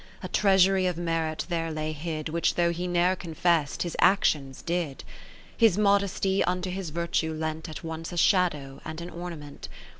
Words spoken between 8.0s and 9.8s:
a shadow and an ornament.